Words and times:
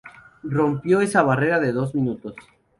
Rompió 0.41 0.99
esa 1.01 1.21
barrera 1.21 1.59
de 1.59 1.73
dos 1.73 1.93
minutos. 1.93 2.33